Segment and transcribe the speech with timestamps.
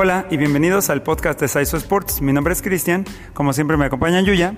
[0.00, 2.22] Hola y bienvenidos al podcast de Saiso Sports.
[2.22, 3.04] Mi nombre es Cristian.
[3.34, 4.54] Como siempre me acompañan Yuya.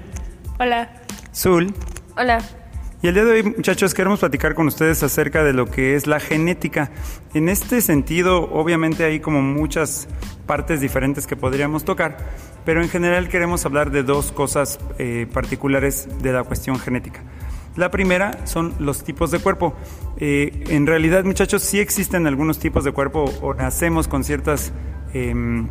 [0.59, 1.01] Hola.
[1.35, 1.73] Zul.
[2.15, 2.45] Hola.
[3.01, 6.07] Y el día de hoy, muchachos, queremos platicar con ustedes acerca de lo que es
[6.07, 6.91] la genética.
[7.33, 10.09] En este sentido, obviamente hay como muchas
[10.45, 12.19] partes diferentes que podríamos tocar,
[12.67, 17.23] pero en general queremos hablar de dos cosas eh, particulares de la cuestión genética.
[17.77, 19.75] La primera son los tipos de cuerpo.
[20.19, 24.75] Eh, en realidad, muchachos, sí existen algunos tipos de cuerpo o nacemos con ciertas
[25.15, 25.67] eh,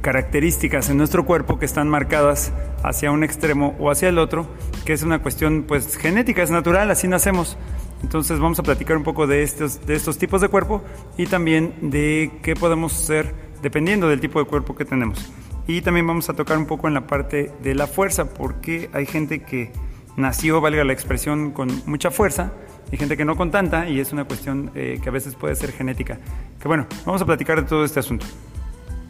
[0.00, 4.46] características en nuestro cuerpo que están marcadas hacia un extremo o hacia el otro,
[4.84, 7.56] que es una cuestión pues genética, es natural, así nacemos.
[8.02, 10.82] Entonces vamos a platicar un poco de estos, de estos tipos de cuerpo
[11.16, 15.32] y también de qué podemos hacer dependiendo del tipo de cuerpo que tenemos.
[15.66, 19.06] Y también vamos a tocar un poco en la parte de la fuerza, porque hay
[19.06, 19.72] gente que
[20.16, 22.52] nació, valga la expresión, con mucha fuerza
[22.92, 25.54] y gente que no con tanta, y es una cuestión eh, que a veces puede
[25.54, 26.18] ser genética.
[26.60, 28.26] Que bueno, vamos a platicar de todo este asunto.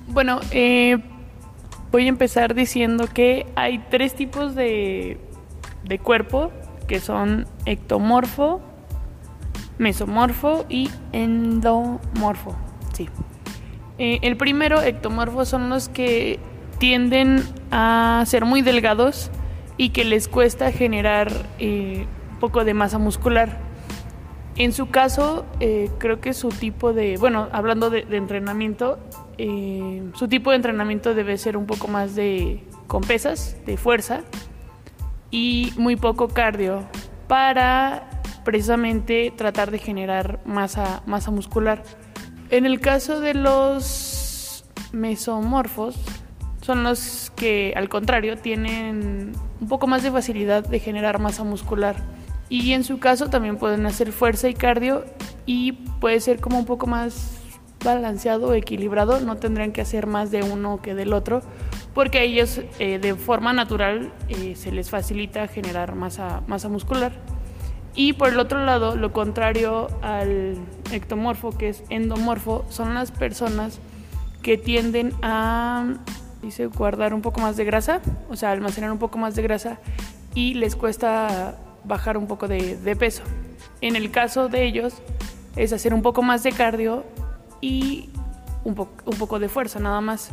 [0.06, 0.98] Bueno, eh,
[1.90, 5.18] voy a empezar diciendo que hay tres tipos de,
[5.84, 6.50] de cuerpo,
[6.86, 8.60] que son ectomorfo,
[9.78, 12.54] mesomorfo y endomorfo.
[12.92, 13.08] Sí.
[13.98, 16.38] Eh, el primero, ectomorfo, son los que
[16.78, 19.30] tienden a ser muy delgados
[19.76, 22.06] y que les cuesta generar eh,
[22.40, 23.58] poco de masa muscular.
[24.56, 28.98] En su caso, eh, creo que su tipo de, bueno, hablando de, entrenamiento,
[29.36, 34.22] su tipo de entrenamiento debe ser un poco más de con pesas, de fuerza
[35.30, 36.86] y muy poco cardio
[37.26, 38.08] para
[38.44, 41.82] precisamente tratar de generar masa, masa muscular.
[42.50, 45.96] En el caso de los mesomorfos,
[46.60, 51.96] son los que al contrario tienen un poco más de facilidad de generar masa muscular.
[52.48, 55.04] Y en su caso también pueden hacer fuerza y cardio
[55.46, 57.43] y puede ser como un poco más
[57.84, 61.42] balanceado equilibrado, no tendrían que hacer más de uno que del otro,
[61.94, 67.12] porque a ellos eh, de forma natural eh, se les facilita generar masa, masa muscular.
[67.94, 70.56] Y por el otro lado, lo contrario al
[70.90, 73.78] ectomorfo, que es endomorfo, son las personas
[74.42, 75.94] que tienden a
[76.44, 79.78] dice, guardar un poco más de grasa, o sea, almacenar un poco más de grasa
[80.34, 83.22] y les cuesta bajar un poco de, peso.
[83.80, 84.94] En el caso de ellos
[85.56, 87.04] es hacer un poco más de cardio
[87.64, 88.10] y
[88.64, 90.30] un, poco de fuerza nada más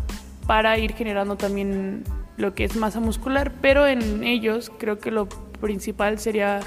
[0.48, 2.04] para ir generando también
[2.36, 5.30] lo que es masa muscular, pero en ellos creo que lo
[5.62, 6.60] principal sería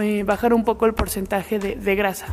[0.00, 2.26] eh, bajar un poco el porcentaje de, grasa.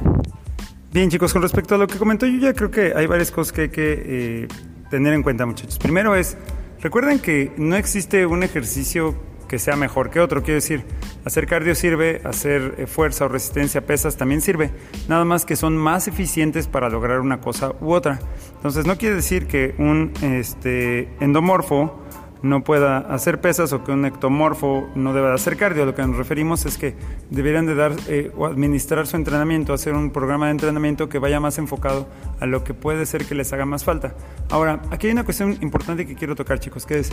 [0.92, 3.62] Bien chicos, con respecto a lo que comentó yo creo que hay varias cosas que
[3.62, 4.48] hay que eh,
[4.90, 5.78] tener en cuenta muchachos.
[5.78, 6.38] Primero es,
[6.82, 9.14] recuerden que no existe un ejercicio
[9.48, 10.84] que sea mejor que otro, quiero decir,
[11.26, 14.72] hacer cardio sirve, hacer eh, fuerza o resistencia pesas también sirve,
[15.08, 18.20] nada más que son más eficientes para lograr una cosa u otra.
[18.56, 22.04] Entonces no quiere decir que un este, endomorfo
[22.42, 25.86] no pueda hacer pesas o que un ectomorfo no deba de hacer cardio.
[25.86, 26.96] Lo que nos referimos es que
[27.30, 31.40] deberían de dar eh, o administrar su entrenamiento, hacer un programa de entrenamiento que vaya
[31.40, 32.08] más enfocado
[32.40, 34.16] a lo que puede ser que les haga más falta.
[34.50, 37.12] Ahora, aquí hay una cuestión importante que quiero tocar, chicos, que es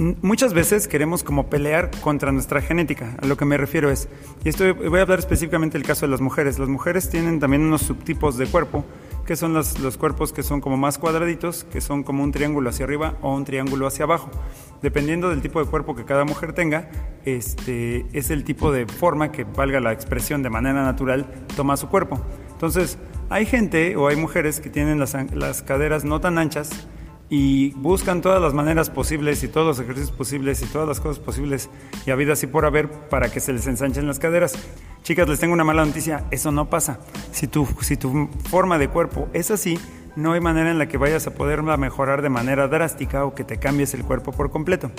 [0.00, 3.16] muchas veces queremos como pelear contra nuestra genética.
[3.20, 4.08] A lo que me refiero es,
[4.44, 6.58] y esto voy a hablar específicamente del caso de las mujeres.
[6.58, 8.84] Las mujeres tienen también unos subtipos de cuerpo
[9.26, 12.70] que son los, los, cuerpos que son como más cuadraditos, que son como un triángulo
[12.70, 14.30] hacia arriba o un triángulo hacia abajo.
[14.80, 16.88] Dependiendo del tipo de cuerpo que cada mujer tenga,
[17.26, 21.26] este, es el tipo de forma que, valga la expresión de manera natural,
[21.56, 22.18] toma su cuerpo.
[22.52, 22.96] Entonces,
[23.28, 26.88] hay gente o hay mujeres que tienen las, las caderas no tan anchas
[27.30, 31.18] y buscan todas las maneras posibles y todos los ejercicios posibles y todas las cosas
[31.18, 31.68] posibles
[32.06, 34.54] y habido así por haber para que se les ensanchen las caderas.
[35.02, 37.00] Chicas, les tengo una mala noticia, eso no pasa.
[37.32, 39.78] Si tu, si tu forma de cuerpo es así,
[40.16, 43.44] no hay manera en la que vayas a poderla mejorar de manera drástica o que
[43.44, 44.90] te cambies el cuerpo por completo.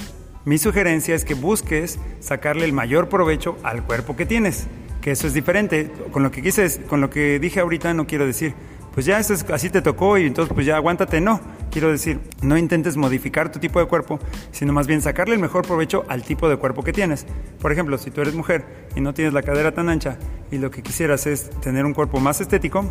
[0.45, 4.67] Mi sugerencia es que busques sacarle el mayor provecho al cuerpo que tienes,
[5.01, 5.91] que eso es diferente.
[6.11, 8.53] Con lo que quise, con lo que dije ahorita no quiero decir,
[8.93, 11.19] pues ya eso es, así te tocó y entonces pues ya aguántate.
[11.19, 14.19] No, quiero decir, no intentes modificar tu tipo de cuerpo,
[14.51, 17.25] sino más bien sacarle el mejor provecho al tipo de cuerpo que tienes.
[17.61, 20.17] Por ejemplo, si tú eres mujer y no tienes la cadera tan ancha
[20.51, 22.85] y lo que quisieras es tener un cuerpo más estético,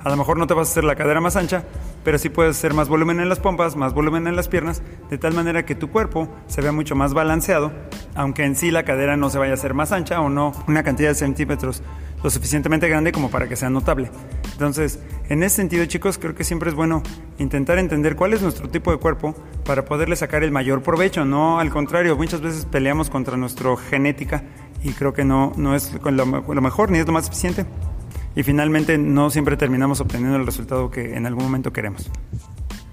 [0.00, 1.64] a lo mejor no te vas a hacer la cadera más ancha,
[2.04, 5.18] pero sí puedes hacer más volumen en las pompas, más volumen en las piernas, de
[5.18, 7.72] tal manera que tu cuerpo se vea mucho más balanceado,
[8.14, 10.82] aunque en sí la cadera no se vaya a hacer más ancha o no una
[10.82, 11.82] cantidad de centímetros
[12.22, 14.10] lo suficientemente grande como para que sea notable.
[14.52, 17.02] Entonces, en ese sentido, chicos, creo que siempre es bueno
[17.38, 21.58] intentar entender cuál es nuestro tipo de cuerpo para poderle sacar el mayor provecho, no
[21.58, 24.44] al contrario, muchas veces peleamos contra nuestra genética
[24.84, 27.66] y creo que no, no es lo, lo mejor ni es lo más eficiente
[28.34, 32.10] y finalmente no siempre terminamos obteniendo el resultado que en algún momento queremos.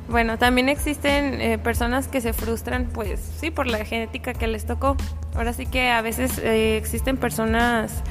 [0.10, 4.66] Bueno, también existen eh, personas que se frustran, pues sí, por la genética que les
[4.66, 4.98] tocó.
[5.36, 8.02] Ahora sí que a veces eh, existen personas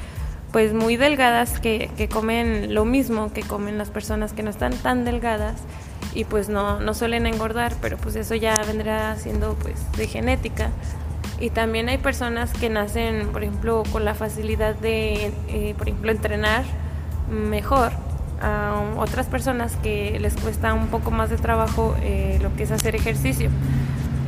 [0.53, 4.73] pues muy delgadas que, que, comen lo mismo que comen las personas que no están
[4.73, 5.61] tan delgadas
[6.15, 10.71] y pues no, no suelen engordar, pero pues eso ya vendrá siendo pues de genética.
[11.41, 16.11] Y también hay personas que nacen, por ejemplo, con la facilidad de, eh, por ejemplo,
[16.11, 16.63] entrenar
[17.29, 17.91] mejor.
[18.41, 22.71] A otras personas que les cuesta un poco más de trabajo eh, lo que es
[22.71, 23.49] hacer ejercicio.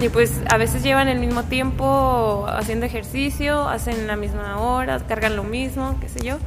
[0.02, 5.36] Y pues a veces llevan el mismo tiempo haciendo ejercicio, hacen la misma hora, cargan
[5.36, 6.38] lo mismo, qué sé yo.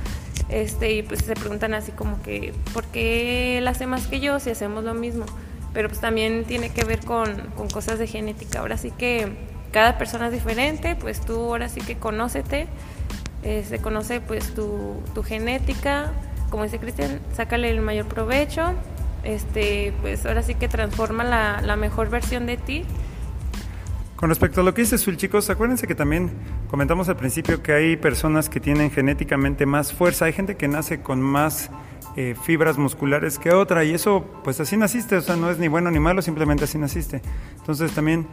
[0.48, 4.40] Este, y pues se preguntan así como que, ¿por qué él hace más que yo
[4.40, 5.24] si hacemos lo mismo?
[5.72, 8.60] Pero pues también tiene que ver con, con cosas de genética.
[8.60, 9.28] Ahora sí que
[9.70, 12.66] cada persona es diferente, pues tú ahora sí que conócete,
[13.42, 16.12] eh, se conoce pues tu, tu genética,
[16.54, 18.74] como dice Cristian, sácale el mayor provecho,
[19.24, 22.84] este, pues ahora sí que transforma la, la mejor versión de ti.
[24.14, 26.30] Con respecto a lo que dice Sul, chicos, acuérdense que también
[26.70, 31.00] comentamos al principio que hay personas que tienen genéticamente más fuerza, hay gente que nace
[31.00, 31.70] con más
[32.14, 35.66] eh, fibras musculares que otra y eso pues así naciste, o sea, no es ni
[35.66, 37.20] bueno ni malo, simplemente así naciste.
[37.58, 38.28] Entonces también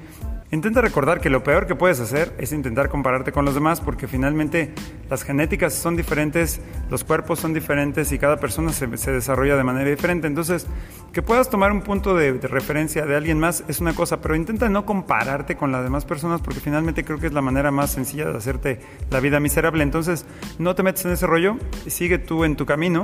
[0.53, 4.09] Intenta recordar que lo peor que puedes hacer es intentar compararte con los demás porque
[4.09, 4.73] finalmente
[5.09, 6.59] las genéticas son diferentes,
[6.89, 10.27] los cuerpos son diferentes y cada persona se, desarrolla de manera diferente.
[10.27, 10.67] Entonces,
[11.13, 14.67] que puedas tomar un punto de, referencia de alguien más es una cosa, pero intenta
[14.67, 18.29] no compararte con las demás personas porque finalmente creo que es la manera más sencilla
[18.29, 19.83] de hacerte la vida miserable.
[19.83, 20.25] Entonces,
[20.59, 21.55] no te metes en ese rollo,
[21.87, 23.03] sigue tú en tu camino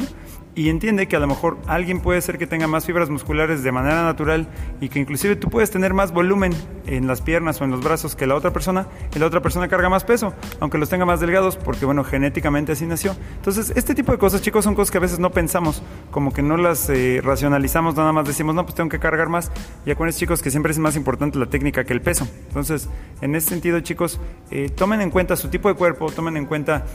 [0.53, 3.71] y entiende que a lo mejor alguien puede ser que tenga más fibras musculares de
[3.71, 4.49] manera natural
[4.81, 6.51] y que inclusive tú puedes tener más volumen
[6.87, 9.67] en las piernas o en los brazos que la otra persona y la otra persona
[9.67, 13.15] carga más peso, aunque los tenga más delgados, porque bueno, genéticamente así nació.
[13.35, 16.41] Entonces, este tipo de cosas, chicos, son cosas que a veces no pensamos, como que
[16.41, 19.51] no las eh, racionalizamos, nada más decimos, no, pues tengo que cargar más.
[19.85, 22.27] Y acuérdense, chicos, que siempre es más importante la técnica que el peso.
[22.47, 22.89] Entonces,
[23.21, 24.19] en ese sentido, chicos,
[24.51, 26.85] eh, tomen en cuenta su tipo de cuerpo, tomen en cuenta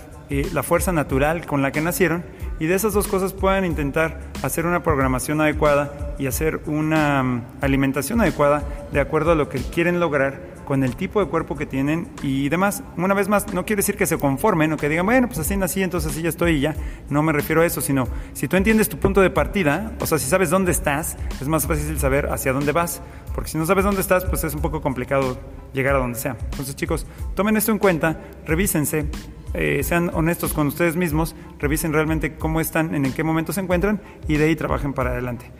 [0.52, 2.24] la fuerza natural con la que nacieron
[2.58, 7.42] y de esas dos cosas puedan intentar hacer una programación adecuada y hacer una mm,
[7.60, 8.62] alimentación adecuada
[8.92, 12.48] de acuerdo a lo que quieren lograr con el tipo de cuerpo que tienen y
[12.48, 12.82] demás.
[12.96, 15.56] Una vez más, no quiere decir que se conformen o que digan, bueno, pues así
[15.56, 16.74] nací, entonces así ya estoy y ya.
[17.10, 20.18] No me refiero a eso, sino si tú entiendes tu punto de partida, o sea,
[20.18, 23.02] si sabes dónde estás, es más fácil saber hacia dónde vas.
[23.34, 25.38] Porque si no sabes dónde estás, pues es un poco complicado
[25.72, 26.36] llegar a donde sea.
[26.50, 29.06] Entonces, chicos, tomen esto en cuenta, revísense,
[29.54, 34.00] eh, sean honestos con ustedes mismos, revisen realmente cómo están, en qué momento se encuentran
[34.28, 35.50] y de ahí trabajen para adelante.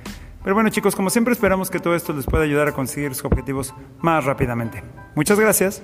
[0.43, 3.25] Pero bueno chicos, como siempre esperamos que todo esto les pueda ayudar a conseguir sus
[3.27, 4.83] objetivos más rápidamente.
[5.15, 5.83] Muchas gracias.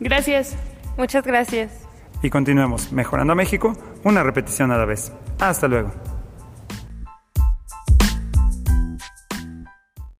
[0.00, 0.56] Gracias.
[0.96, 1.72] Muchas gracias.
[2.22, 3.72] Y continuemos mejorando a México,
[4.04, 5.12] una repetición a la vez.
[5.40, 6.11] Hasta luego.